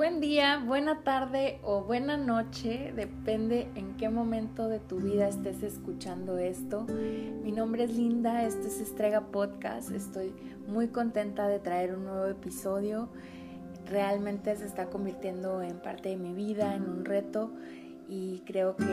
[0.00, 5.62] Buen día, buena tarde o buena noche, depende en qué momento de tu vida estés
[5.62, 6.86] escuchando esto.
[7.44, 10.32] Mi nombre es Linda, esto es Estrega Podcast, estoy
[10.66, 13.10] muy contenta de traer un nuevo episodio.
[13.90, 17.50] Realmente se está convirtiendo en parte de mi vida, en un reto
[18.08, 18.86] y creo que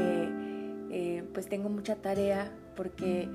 [0.92, 3.30] eh, pues tengo mucha tarea porque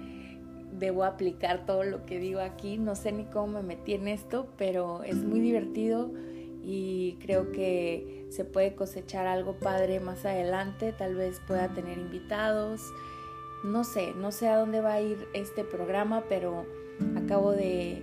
[0.79, 2.77] debo aplicar todo lo que digo aquí.
[2.77, 6.11] No sé ni cómo me metí en esto, pero es muy divertido
[6.65, 12.93] y creo que se puede cosechar algo padre más adelante, tal vez pueda tener invitados,
[13.65, 16.67] no sé, no sé a dónde va a ir este programa, pero
[17.17, 18.03] acabo de,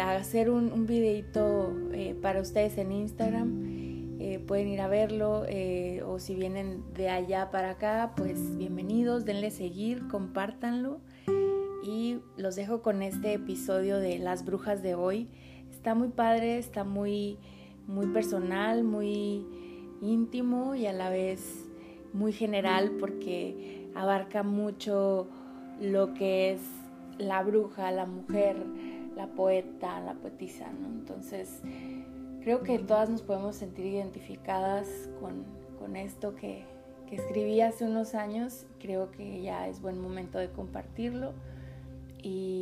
[0.00, 3.76] hacer un, un videito eh, para ustedes en Instagram,
[4.18, 9.24] eh, pueden ir a verlo eh, o si vienen de allá para acá, pues bienvenidos,
[9.24, 11.00] denle seguir, compártanlo.
[11.84, 15.28] Y los dejo con este episodio de Las Brujas de hoy
[15.86, 17.38] está muy padre, está muy,
[17.86, 19.46] muy personal, muy
[20.02, 21.64] íntimo y a la vez
[22.12, 25.28] muy general porque abarca mucho
[25.80, 26.60] lo que es
[27.18, 28.56] la bruja, la mujer,
[29.14, 30.68] la poeta, la poetisa.
[30.84, 31.62] Entonces,
[32.42, 34.88] creo que todas nos podemos sentir identificadas
[35.20, 35.44] con,
[35.78, 36.64] con esto que,
[37.08, 38.66] que escribí hace unos años.
[38.80, 41.32] Creo que ya es buen momento de compartirlo
[42.24, 42.55] y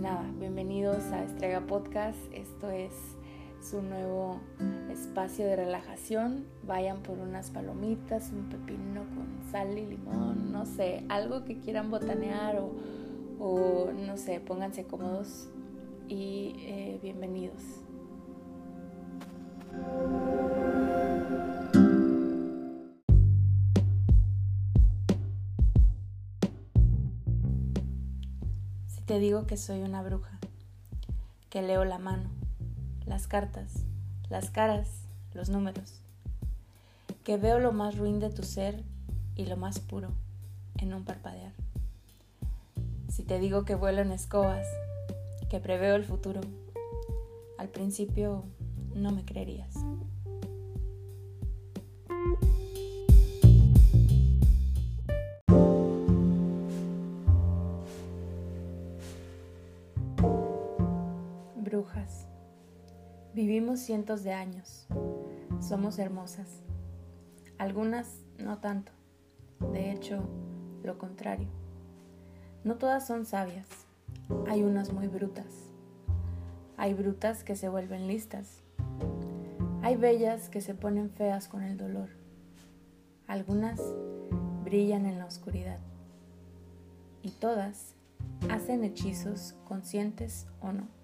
[0.00, 2.16] nada, bienvenidos a Estrega Podcast.
[2.32, 2.90] Esto es
[3.60, 4.40] su nuevo
[4.90, 6.46] espacio de relajación.
[6.62, 11.90] Vayan por unas palomitas, un pepino con sal y limón, no sé, algo que quieran
[11.90, 12.72] botanear o,
[13.38, 15.50] o no sé, pónganse cómodos
[16.08, 17.62] y eh, bienvenidos.
[29.10, 30.38] Te digo que soy una bruja,
[31.48, 32.30] que leo la mano,
[33.06, 33.82] las cartas,
[34.28, 34.88] las caras,
[35.34, 36.00] los números,
[37.24, 38.84] que veo lo más ruin de tu ser
[39.34, 40.12] y lo más puro
[40.78, 41.50] en un parpadear.
[43.08, 44.68] Si te digo que vuelo en escobas,
[45.48, 46.42] que preveo el futuro,
[47.58, 48.44] al principio
[48.94, 49.74] no me creerías.
[63.32, 64.88] Vivimos cientos de años.
[65.60, 66.64] Somos hermosas.
[67.58, 68.90] Algunas no tanto.
[69.72, 70.28] De hecho,
[70.82, 71.46] lo contrario.
[72.64, 73.68] No todas son sabias.
[74.48, 75.70] Hay unas muy brutas.
[76.76, 78.62] Hay brutas que se vuelven listas.
[79.82, 82.08] Hay bellas que se ponen feas con el dolor.
[83.28, 83.80] Algunas
[84.64, 85.78] brillan en la oscuridad.
[87.22, 87.94] Y todas
[88.50, 90.99] hacen hechizos conscientes o no.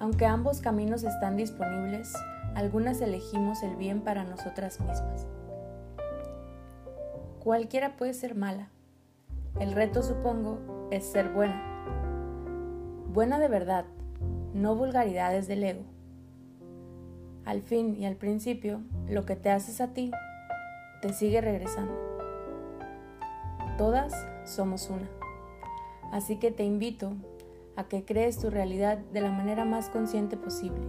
[0.00, 2.12] Aunque ambos caminos están disponibles,
[2.54, 5.26] algunas elegimos el bien para nosotras mismas.
[7.40, 8.68] Cualquiera puede ser mala.
[9.58, 11.60] El reto, supongo, es ser buena.
[13.12, 13.86] Buena de verdad,
[14.54, 15.82] no vulgaridades del ego.
[17.44, 20.10] Al fin y al principio, lo que te haces a ti,
[21.00, 21.94] te sigue regresando.
[23.76, 24.12] Todas
[24.44, 25.08] somos una.
[26.12, 27.14] Así que te invito
[27.78, 30.84] a que crees tu realidad de la manera más consciente posible,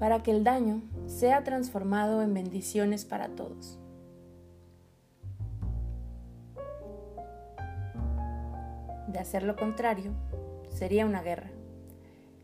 [0.00, 3.78] para que el daño sea transformado en bendiciones para todos.
[9.06, 10.10] De hacer lo contrario,
[10.68, 11.52] sería una guerra.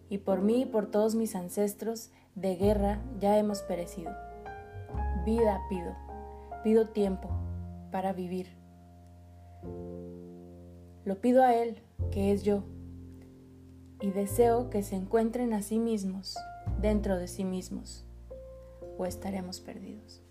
[0.09, 4.13] Y por mí y por todos mis ancestros, de guerra ya hemos perecido.
[5.27, 5.97] Vida pido,
[6.63, 7.29] pido tiempo
[7.91, 8.47] para vivir.
[11.05, 12.63] Lo pido a Él, que es yo,
[14.01, 16.37] y deseo que se encuentren a sí mismos
[16.81, 18.05] dentro de sí mismos
[18.97, 20.23] o estaremos perdidos.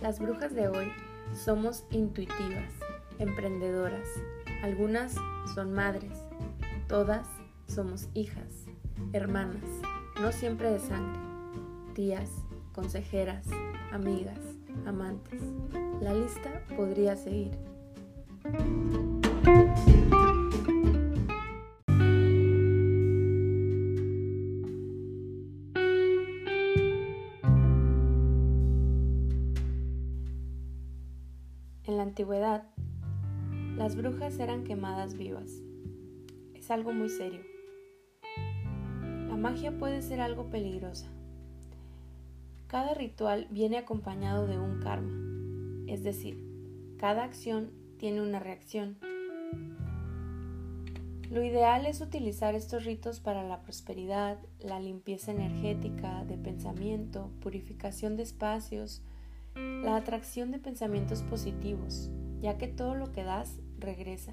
[0.00, 0.92] Las brujas de hoy
[1.32, 2.70] somos intuitivas,
[3.18, 4.06] emprendedoras.
[4.62, 5.14] Algunas
[5.54, 6.12] son madres,
[6.88, 7.26] todas
[7.66, 8.66] somos hijas,
[9.12, 9.64] hermanas,
[10.20, 11.31] no siempre de sangre
[11.94, 12.30] tías,
[12.72, 13.46] consejeras,
[13.90, 14.38] amigas,
[14.86, 15.42] amantes.
[16.00, 17.52] La lista podría seguir.
[31.84, 32.64] En la antigüedad,
[33.76, 35.62] las brujas eran quemadas vivas.
[36.54, 37.42] Es algo muy serio.
[39.28, 41.10] La magia puede ser algo peligrosa
[42.72, 45.12] Cada ritual viene acompañado de un karma,
[45.92, 46.42] es decir,
[46.96, 48.96] cada acción tiene una reacción.
[51.30, 58.16] Lo ideal es utilizar estos ritos para la prosperidad, la limpieza energética de pensamiento, purificación
[58.16, 59.02] de espacios,
[59.54, 62.10] la atracción de pensamientos positivos,
[62.40, 64.32] ya que todo lo que das regresa.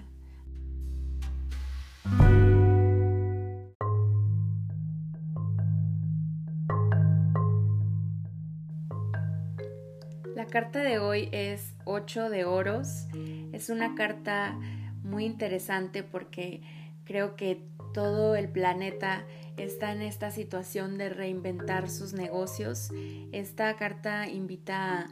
[10.39, 13.07] La carta de hoy es 8 de oros.
[13.51, 14.57] Es una carta
[15.03, 16.61] muy interesante porque
[17.03, 19.25] creo que todo el planeta
[19.57, 22.89] está en esta situación de reinventar sus negocios.
[23.33, 25.09] Esta carta invita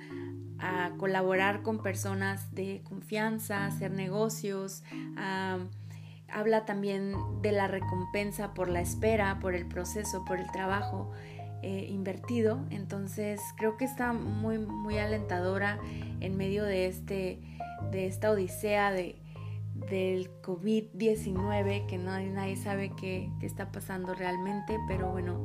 [0.60, 4.82] a, colaborar con personas de confianza, hacer negocios,
[6.30, 11.12] habla también de la recompensa por la espera, por el proceso, por el trabajo.
[11.64, 12.60] Eh, invertido.
[12.70, 15.80] Entonces creo que está muy, muy alentadora
[16.20, 17.40] en medio de, este,
[17.92, 19.16] de esta odisea de,
[19.90, 25.40] del COVID-19, que nadie, nadie sabe qué, qué está pasando realmente, pero bueno,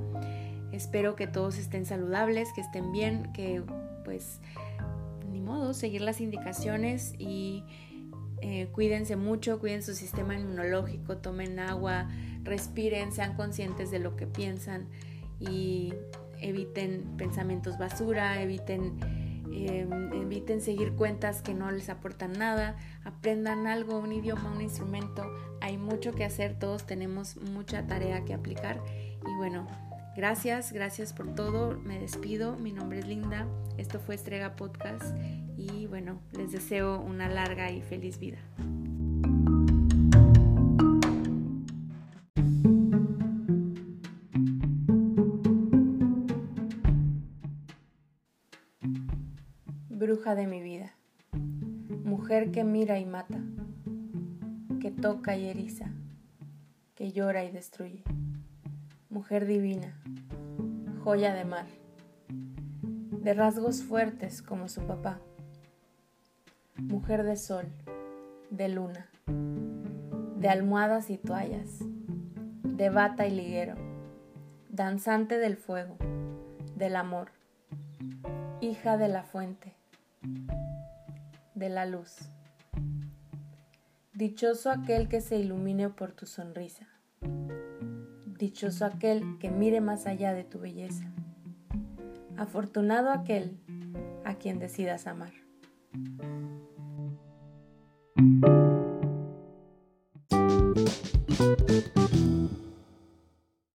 [0.70, 3.62] espero que todos estén saludables, que estén bien, que
[4.04, 4.40] pues
[5.30, 7.64] ni modo, seguir las indicaciones y
[8.42, 12.10] eh, cuídense mucho, cuiden su sistema inmunológico, tomen agua,
[12.42, 14.88] respiren, sean conscientes de lo que piensan
[15.50, 15.94] y
[16.40, 18.98] eviten pensamientos basura, eviten,
[19.52, 25.24] em, eviten seguir cuentas que no les aportan nada, aprendan algo, un idioma, un instrumento.
[25.60, 28.82] Hay mucho que hacer, todos tenemos mucha tarea que aplicar
[29.26, 29.66] y bueno.
[30.14, 31.78] Gracias, gracias por todo.
[31.78, 32.56] Me despido.
[32.58, 33.46] Mi nombre es Linda.
[33.78, 35.16] Esto fue Estrega Podcast
[35.56, 38.38] y bueno, les deseo una larga y feliz vida.
[50.12, 50.92] Bruja de mi vida,
[52.04, 53.40] mujer que mira y mata,
[54.78, 55.90] que toca y eriza,
[56.94, 58.04] que llora y destruye,
[59.08, 59.98] mujer divina,
[61.02, 61.64] joya de mar,
[62.28, 65.18] de rasgos fuertes como su papá,
[66.76, 67.64] mujer de sol,
[68.50, 69.08] de luna,
[70.36, 71.78] de almohadas y toallas,
[72.64, 73.76] de bata y liguero,
[74.68, 75.96] danzante del fuego,
[76.76, 77.30] del amor,
[78.60, 79.72] hija de la fuente
[81.54, 82.30] de la luz.
[84.12, 86.86] Dichoso aquel que se ilumine por tu sonrisa.
[88.26, 91.04] Dichoso aquel que mire más allá de tu belleza.
[92.36, 93.58] Afortunado aquel
[94.24, 95.32] a quien decidas amar.